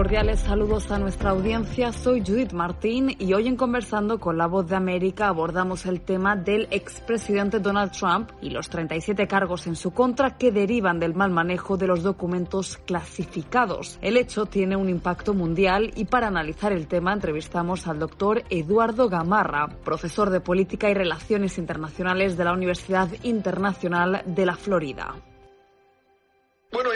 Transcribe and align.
cordiales 0.00 0.40
saludos 0.40 0.90
a 0.90 0.98
nuestra 0.98 1.28
audiencia. 1.28 1.92
Soy 1.92 2.22
Judith 2.24 2.54
Martín 2.54 3.14
y 3.18 3.34
hoy 3.34 3.48
en 3.48 3.56
Conversando 3.56 4.18
con 4.18 4.38
la 4.38 4.46
Voz 4.46 4.66
de 4.66 4.74
América 4.74 5.28
abordamos 5.28 5.84
el 5.84 6.00
tema 6.00 6.36
del 6.36 6.68
expresidente 6.70 7.60
Donald 7.60 7.92
Trump 7.92 8.30
y 8.40 8.48
los 8.48 8.70
37 8.70 9.28
cargos 9.28 9.66
en 9.66 9.76
su 9.76 9.90
contra 9.90 10.38
que 10.38 10.52
derivan 10.52 11.00
del 11.00 11.12
mal 11.12 11.30
manejo 11.30 11.76
de 11.76 11.86
los 11.86 12.02
documentos 12.02 12.78
clasificados. 12.78 13.98
El 14.00 14.16
hecho 14.16 14.46
tiene 14.46 14.74
un 14.74 14.88
impacto 14.88 15.34
mundial 15.34 15.92
y 15.94 16.06
para 16.06 16.28
analizar 16.28 16.72
el 16.72 16.86
tema 16.86 17.12
entrevistamos 17.12 17.86
al 17.86 17.98
doctor 17.98 18.42
Eduardo 18.48 19.10
Gamarra, 19.10 19.68
profesor 19.84 20.30
de 20.30 20.40
Política 20.40 20.88
y 20.88 20.94
Relaciones 20.94 21.58
Internacionales 21.58 22.38
de 22.38 22.44
la 22.44 22.54
Universidad 22.54 23.10
Internacional 23.22 24.22
de 24.24 24.46
la 24.46 24.56
Florida. 24.56 25.14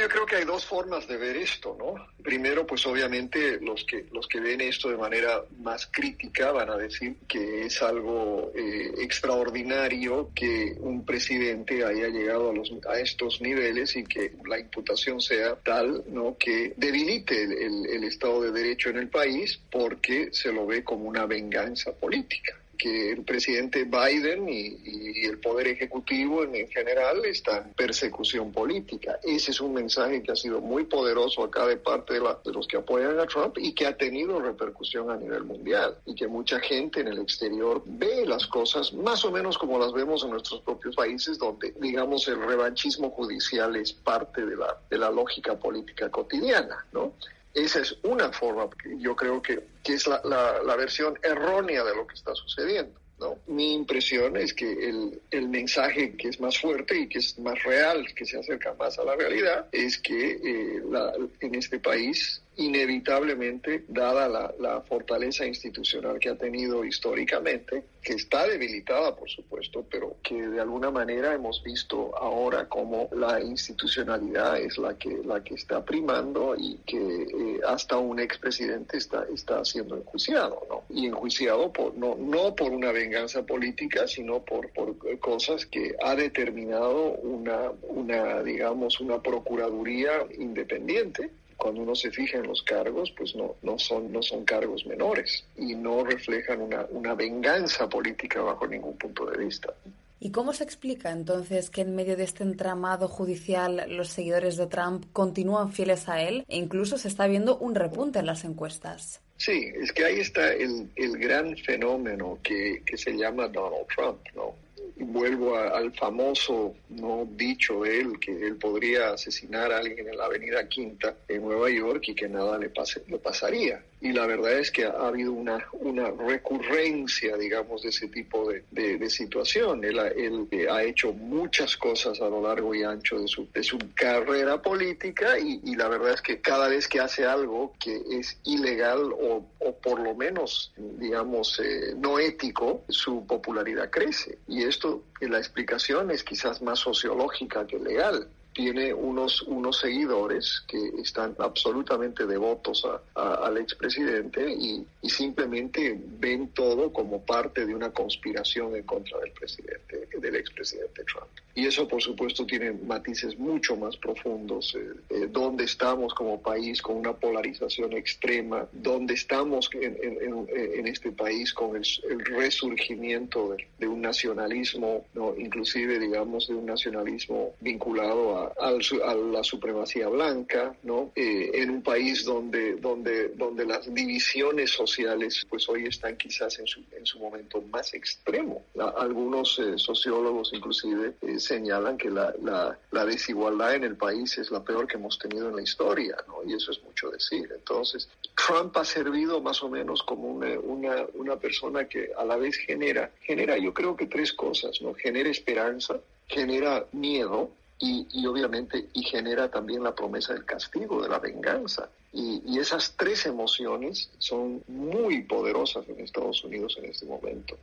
Yo 0.04 0.10
creo 0.10 0.26
que 0.26 0.36
hay 0.36 0.44
dos 0.44 0.66
formas 0.66 1.08
de 1.08 1.16
ver 1.16 1.34
esto, 1.34 1.74
¿no? 1.78 1.94
Primero, 2.22 2.66
pues 2.66 2.84
obviamente 2.84 3.58
los 3.62 3.86
que 3.86 4.04
los 4.12 4.28
que 4.28 4.38
ven 4.38 4.60
esto 4.60 4.90
de 4.90 4.98
manera 4.98 5.42
más 5.60 5.88
crítica 5.90 6.52
van 6.52 6.68
a 6.68 6.76
decir 6.76 7.16
que 7.26 7.64
es 7.64 7.80
algo 7.80 8.52
eh, 8.54 8.92
extraordinario 8.98 10.30
que 10.34 10.76
un 10.78 11.06
presidente 11.06 11.82
haya 11.82 12.08
llegado 12.08 12.50
a, 12.50 12.52
los, 12.52 12.70
a 12.86 13.00
estos 13.00 13.40
niveles 13.40 13.96
y 13.96 14.04
que 14.04 14.34
la 14.46 14.58
imputación 14.58 15.22
sea 15.22 15.56
tal, 15.56 16.04
¿no? 16.08 16.36
Que 16.36 16.74
debilite 16.76 17.44
el 17.44 18.04
Estado 18.04 18.42
de 18.42 18.52
Derecho 18.52 18.90
en 18.90 18.98
el 18.98 19.08
país 19.08 19.58
porque 19.72 20.28
se 20.32 20.52
lo 20.52 20.66
ve 20.66 20.84
como 20.84 21.08
una 21.08 21.24
venganza 21.24 21.94
política 21.94 22.54
que 22.76 23.12
el 23.12 23.24
presidente 23.24 23.84
Biden 23.84 24.48
y, 24.48 25.24
el 25.24 25.38
Poder 25.38 25.68
Ejecutivo 25.68 26.44
en, 26.44 26.68
general 26.68 27.24
están 27.24 27.68
en 27.68 27.74
persecución 27.74 28.52
política. 28.52 29.18
Ese 29.22 29.52
es 29.52 29.60
un 29.60 29.72
mensaje 29.72 30.22
que 30.22 30.32
ha 30.32 30.36
sido 30.36 30.60
muy 30.60 30.84
poderoso 30.84 31.42
acá 31.42 31.66
de 31.66 31.76
parte 31.76 32.14
de, 32.14 32.20
de, 32.44 32.52
los 32.52 32.66
que 32.66 32.76
apoyan 32.76 33.18
a 33.18 33.26
Trump 33.26 33.56
y 33.58 33.72
que 33.72 33.86
ha 33.86 33.96
tenido 33.96 34.40
repercusión 34.40 35.10
a 35.10 35.16
nivel 35.16 35.44
mundial 35.44 35.96
y 36.06 36.14
que 36.14 36.26
mucha 36.28 36.60
gente 36.60 37.00
en 37.00 37.08
el 37.08 37.18
exterior 37.18 37.82
ve 37.86 38.26
las 38.26 38.46
cosas 38.46 38.92
más 38.92 39.24
o 39.24 39.30
menos 39.30 39.56
como 39.58 39.78
las 39.78 39.92
vemos 39.92 40.24
en 40.24 40.30
nuestros 40.30 40.60
propios 40.60 40.94
países 40.94 41.38
donde 41.38 41.74
digamos 41.80 42.28
el 42.28 42.40
revanchismo 42.40 43.10
judicial 43.10 43.76
es 43.76 43.92
parte 43.92 44.44
de 44.44 44.56
la, 44.56 44.78
de 44.90 44.98
la 44.98 45.10
lógica 45.10 45.58
política 45.58 46.10
cotidiana, 46.10 46.86
¿no? 46.92 47.12
Esa 47.54 47.80
es 47.80 47.96
una 48.02 48.32
forma, 48.32 48.68
yo 48.98 49.14
creo 49.14 49.40
que, 49.40 49.60
que 49.82 49.94
es 49.94 50.06
la, 50.08 50.20
la, 50.24 50.76
versión 50.76 51.16
errónea 51.22 51.84
de 51.84 51.94
lo 51.94 52.06
que 52.06 52.14
está 52.14 52.34
sucediendo. 52.34 53.00
¿no? 53.20 53.38
Mi 53.46 53.74
impresión 53.74 54.36
es 54.36 54.52
que 54.52 54.70
el, 54.72 55.22
el, 55.30 55.48
mensaje 55.48 56.16
que 56.16 56.28
es 56.28 56.40
más 56.40 56.58
fuerte 56.58 56.98
y 56.98 57.08
que 57.08 57.20
es 57.20 57.38
más 57.38 57.62
real, 57.62 58.12
que 58.14 58.26
se 58.26 58.38
acerca 58.38 58.74
más 58.74 58.98
a 58.98 59.04
la 59.04 59.14
realidad, 59.14 59.68
es 59.70 59.98
que 59.98 60.32
eh, 60.32 60.82
la, 60.90 61.12
en 61.40 61.54
este 61.54 61.78
país 61.78 62.42
inevitablemente, 62.56 63.84
dada 63.88 64.28
la, 64.28 64.54
la, 64.60 64.80
fortaleza 64.82 65.46
institucional 65.46 66.18
que 66.18 66.28
ha 66.28 66.36
tenido 66.36 66.84
históricamente, 66.84 67.84
que 68.02 68.14
está 68.14 68.46
debilitada, 68.46 69.16
por 69.16 69.28
supuesto, 69.28 69.84
pero 69.90 70.16
que 70.22 70.34
de 70.34 70.60
alguna 70.60 70.90
manera 70.90 71.34
hemos 71.34 71.62
visto 71.62 72.16
ahora 72.16 72.68
como 72.68 73.08
la 73.12 73.40
institucionalidad 73.40 74.58
es 74.60 74.78
la 74.78 74.96
que, 74.96 75.20
la 75.24 75.42
que 75.42 75.54
está 75.54 75.84
primando 75.84 76.54
y 76.56 76.76
que 76.86 77.22
eh, 77.22 77.60
hasta 77.66 77.98
un 77.98 78.20
expresidente 78.20 78.98
está, 78.98 79.26
está 79.32 79.64
siendo 79.64 79.96
enjuiciado, 79.96 80.62
¿no? 80.68 80.84
Y 80.90 81.06
enjuiciado 81.06 81.72
por, 81.72 81.96
no, 81.96 82.14
no 82.16 82.54
por 82.54 82.72
una 82.72 82.92
venganza 82.92 83.44
política, 83.44 84.06
sino 84.06 84.44
por, 84.44 84.70
por 84.70 84.94
cosas 85.18 85.66
que 85.66 85.96
ha 86.04 86.14
determinado 86.14 87.12
una, 87.22 87.72
una, 87.82 88.42
digamos, 88.42 89.00
una 89.00 89.20
procuraduría 89.20 90.26
independiente 90.38 91.30
cuando 91.64 91.80
uno 91.80 91.94
se 91.94 92.10
fija 92.10 92.36
en 92.36 92.46
los 92.46 92.62
cargos, 92.62 93.10
pues 93.16 93.34
no, 93.34 93.56
no, 93.62 93.78
son, 93.78 94.12
no 94.12 94.20
son 94.20 94.44
cargos 94.44 94.84
menores 94.84 95.46
y 95.56 95.74
no 95.74 96.04
reflejan 96.04 96.60
una, 96.60 96.84
una 96.90 97.14
venganza 97.14 97.88
política 97.88 98.42
bajo 98.42 98.66
ningún 98.66 98.98
punto 98.98 99.24
de 99.24 99.38
vista. 99.46 99.72
¿Y 100.20 100.30
cómo 100.30 100.52
se 100.52 100.62
explica 100.62 101.10
entonces 101.10 101.70
que 101.70 101.80
en 101.80 101.94
medio 101.96 102.18
de 102.18 102.24
este 102.24 102.42
entramado 102.42 103.08
judicial 103.08 103.82
los 103.88 104.08
seguidores 104.08 104.58
de 104.58 104.66
Trump 104.66 105.06
continúan 105.14 105.72
fieles 105.72 106.06
a 106.10 106.20
él 106.20 106.44
e 106.48 106.58
incluso 106.58 106.98
se 106.98 107.08
está 107.08 107.26
viendo 107.26 107.56
un 107.56 107.74
repunte 107.74 108.18
en 108.18 108.26
las 108.26 108.44
encuestas? 108.44 109.22
Sí, 109.38 109.72
es 109.74 109.90
que 109.90 110.04
ahí 110.04 110.20
está 110.20 110.52
el, 110.52 110.90
el 110.96 111.16
gran 111.16 111.56
fenómeno 111.56 112.40
que, 112.42 112.82
que 112.84 112.98
se 112.98 113.12
llama 113.16 113.48
Donald 113.48 113.86
Trump, 113.96 114.20
¿no? 114.34 114.54
Vuelvo 114.96 115.56
al 115.56 115.92
famoso 115.92 116.74
no 116.90 117.26
dicho 117.30 117.82
de 117.82 118.00
él 118.00 118.18
que 118.20 118.30
él 118.46 118.56
podría 118.56 119.10
asesinar 119.10 119.72
a 119.72 119.78
alguien 119.78 120.08
en 120.08 120.16
la 120.16 120.26
Avenida 120.26 120.68
Quinta 120.68 121.16
en 121.28 121.42
Nueva 121.42 121.70
York 121.70 122.04
y 122.08 122.14
que 122.14 122.28
nada 122.28 122.58
le 122.58 122.68
pase, 122.68 123.02
le 123.08 123.18
pasaría 123.18 123.82
y 124.04 124.12
la 124.12 124.26
verdad 124.26 124.58
es 124.58 124.70
que 124.70 124.84
ha, 124.84 124.90
habido 124.90 125.32
una, 125.32 125.66
una 125.72 126.10
recurrencia, 126.10 127.38
digamos, 127.38 127.84
de 127.84 127.88
ese 127.88 128.08
tipo 128.08 128.50
de, 128.50 128.62
de, 128.70 129.08
situación. 129.08 129.82
Él, 129.82 129.98
él 129.98 130.46
eh, 130.50 130.66
ha 130.70 130.82
hecho 130.82 131.14
muchas 131.14 131.74
cosas 131.78 132.20
a 132.20 132.28
lo 132.28 132.42
largo 132.42 132.74
y 132.74 132.82
ancho 132.82 133.18
de 133.18 133.26
su, 133.26 133.48
de 133.50 133.62
su 133.62 133.78
carrera 133.94 134.60
política 134.60 135.38
y, 135.38 135.58
y, 135.64 135.74
la 135.74 135.88
verdad 135.88 136.12
es 136.12 136.20
que 136.20 136.38
cada 136.42 136.68
vez 136.68 136.86
que 136.86 137.00
hace 137.00 137.24
algo 137.24 137.72
que 137.80 137.98
es 138.10 138.38
ilegal 138.44 139.10
o, 139.10 139.46
o 139.60 139.74
por 139.76 139.98
lo 139.98 140.14
menos, 140.14 140.74
digamos, 140.76 141.58
eh, 141.64 141.94
no 141.96 142.18
ético, 142.18 142.84
su 142.90 143.26
popularidad 143.26 143.88
crece. 143.88 144.36
Y 144.46 144.64
esto, 144.64 144.83
la 145.20 145.38
explicación 145.38 146.10
es 146.10 146.22
quizás 146.22 146.62
más 146.62 146.78
sociológica 146.78 147.66
que 147.66 147.78
legal 147.78 148.28
tiene 148.54 148.94
unos, 148.94 149.42
unos 149.42 149.78
seguidores 149.80 150.62
que 150.68 150.78
están 151.02 151.34
absolutamente 151.38 152.26
devotos 152.26 152.86
a, 153.14 153.34
al 153.46 153.58
expresidente 153.58 154.48
y, 154.50 154.86
y, 155.02 155.10
simplemente 155.10 156.00
ven 156.18 156.48
todo 156.48 156.92
como 156.92 157.20
parte 157.20 157.66
de 157.66 157.74
una 157.74 157.90
conspiración 157.90 158.76
en 158.76 158.84
contra 158.84 159.18
del 159.20 159.32
presidente, 159.32 160.08
del 160.18 160.36
expresidente 160.36 161.04
Trump. 161.04 161.28
Y 161.56 161.66
eso, 161.66 161.86
por 161.86 162.02
supuesto, 162.02 162.44
tiene 162.44 162.72
matices 162.72 163.38
mucho 163.38 163.76
más 163.76 163.96
profundos. 163.96 164.74
Eh, 164.74 164.92
eh, 165.10 165.28
¿Dónde 165.30 165.64
estamos 165.64 166.12
como 166.12 166.42
país 166.42 166.82
con 166.82 166.96
una 166.96 167.12
polarización 167.12 167.92
extrema? 167.92 168.66
¿Dónde 168.72 169.14
estamos 169.14 169.70
en, 169.74 169.96
en, 170.02 170.48
en 170.50 170.86
este 170.88 171.12
país 171.12 171.52
con 171.52 171.76
el, 171.76 171.84
el 172.10 172.24
resurgimiento 172.24 173.50
de, 173.50 173.68
de, 173.78 173.86
un 173.86 174.00
nacionalismo, 174.00 175.04
¿no? 175.14 175.34
inclusive, 175.36 176.00
digamos, 176.00 176.48
de 176.48 176.54
un 176.54 176.66
nacionalismo 176.66 177.54
vinculado 177.60 178.36
a 178.36 178.43
a, 178.58 179.14
la 179.14 179.44
supremacía 179.44 180.08
blanca, 180.08 180.74
¿no? 180.82 181.12
Eh, 181.14 181.50
en 181.54 181.70
un 181.70 181.82
país 181.82 182.24
donde, 182.24 182.76
donde, 182.76 183.28
donde 183.30 183.66
las 183.66 183.92
divisiones 183.92 184.70
sociales, 184.70 185.46
pues 185.48 185.68
hoy 185.68 185.86
están 185.86 186.16
quizás 186.16 186.58
en 186.58 186.66
su, 186.66 186.82
en 186.92 187.06
su 187.06 187.18
momento 187.18 187.62
más 187.70 187.94
extremo. 187.94 188.64
algunos 188.96 189.58
eh, 189.58 189.78
sociólogos 189.78 190.52
inclusive 190.52 191.14
eh, 191.22 191.38
señalan 191.38 191.96
que 191.96 192.10
la, 192.10 192.34
la, 192.42 192.78
la, 192.90 193.04
desigualdad 193.04 193.74
en 193.74 193.84
el 193.84 193.96
país 193.96 194.38
es 194.38 194.50
la 194.50 194.62
peor 194.62 194.86
que 194.86 194.96
hemos 194.96 195.18
tenido 195.18 195.48
en 195.48 195.56
la 195.56 195.62
historia, 195.62 196.16
¿no? 196.26 196.48
Y 196.48 196.54
eso 196.54 196.72
es 196.72 196.82
mucho 196.82 197.10
decir. 197.10 197.50
Entonces, 197.54 198.08
Trump 198.34 198.76
ha 198.76 198.84
servido 198.84 199.40
más 199.40 199.62
o 199.62 199.68
menos 199.68 200.02
como 200.02 200.28
una, 200.28 200.58
una, 200.60 201.06
una 201.14 201.36
persona 201.36 201.86
que 201.86 202.10
a 202.16 202.24
la 202.24 202.36
vez 202.36 202.56
genera, 202.56 203.10
genera 203.20 203.56
yo 203.58 203.72
creo 203.72 203.96
que 203.96 204.06
tres 204.06 204.32
cosas, 204.32 204.80
¿no? 204.80 204.94
Genera 204.94 205.30
esperanza, 205.30 206.00
genera 206.26 206.86
miedo 206.92 207.50
y, 207.84 208.26
obviamente 208.26 208.88
y 208.92 209.02
genera 209.02 209.50
también 209.50 209.82
la 209.82 209.94
promesa 209.94 210.32
del 210.32 210.44
castigo, 210.44 211.02
de 211.02 211.08
la 211.08 211.18
venganza. 211.18 211.88
Y, 212.12 212.42
y, 212.46 212.58
esas 212.58 212.94
tres 212.96 213.26
emociones 213.26 214.10
son 214.18 214.62
muy 214.68 215.22
poderosas 215.22 215.88
en 215.88 216.00
Estados 216.00 216.42
Unidos 216.44 216.76
en 216.78 216.86
este 216.86 217.06
momento. 217.06 217.58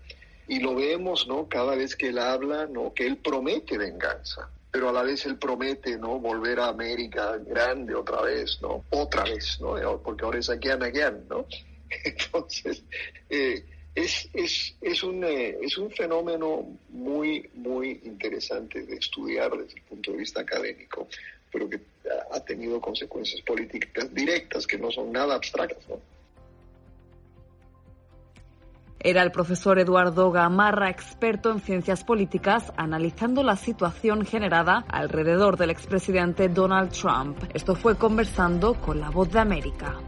Y 0.48 0.60
lo 0.60 0.76
vemos, 0.76 1.28
¿no? 1.28 1.48
Cada 1.48 1.76
vez 1.76 1.96
que 1.96 2.10
él 2.10 2.20
habla, 2.20 2.68
¿no? 2.68 2.94
Que 2.94 3.08
él 3.08 3.18
promete 3.18 3.78
venganza, 3.78 4.50
pero 4.70 4.90
a 4.90 4.92
la 4.92 5.04
vez 5.04 5.26
él 5.26 5.38
promete, 5.38 5.98
¿no? 5.98 6.20
Volver 6.20 6.60
a 6.60 6.68
América 6.68 7.38
grande 7.38 7.96
otra 7.96 8.22
vez, 8.22 8.60
¿no? 8.62 8.84
Otra 8.90 9.24
vez, 9.24 9.60
¿no? 9.62 10.01
Porque 10.01 10.25
ahora 10.25 10.40
es 10.40 10.50
again, 10.50 10.84
again, 10.84 11.25
¿no? 11.30 11.45
Entonces, 12.04 12.84
eh, 13.30 13.66
es, 13.96 14.30
es, 14.34 14.76
es, 14.82 15.04
un, 15.04 15.24
eh, 15.24 15.58
es 15.62 15.78
un 15.78 15.92
fenómeno 15.92 16.66
muy, 16.90 17.50
muy 17.56 18.02
interesante 18.04 18.86
de 18.86 18.96
estudiar 18.96 19.52
desde 19.52 19.80
el 19.80 19.84
punto 19.84 20.12
de 20.12 20.18
vista 20.18 20.42
académico, 20.42 21.08
pero 21.52 21.70
que 21.70 21.80
ha 22.32 22.40
tenido 22.40 22.80
consecuencias 22.80 23.42
políticas 23.42 24.14
directas 24.14 24.66
que 24.66 24.78
no 24.78 24.90
son 24.92 25.12
nada 25.12 25.36
abstractas. 25.36 25.88
¿no? 25.90 26.00
Era 29.04 29.24
el 29.24 29.32
profesor 29.32 29.80
Eduardo 29.80 30.32
Gamarra, 30.32 30.90
experto 30.90 31.52
en 31.52 31.60
ciencias 31.60 32.04
políticas, 32.04 32.72
analizando 32.78 33.44
la 33.44 33.56
situación 33.56 34.26
generada 34.26 34.86
alrededor 34.88 35.58
del 35.58 35.72
expresidente 35.72 36.50
Donald 36.50 36.92
Trump. 36.92 37.38
Esto 37.54 37.76
fue 37.76 37.98
conversando 37.98 38.76
con 38.76 39.00
la 39.00 39.10
voz 39.10 39.32
de 39.32 39.40
América. 39.40 40.00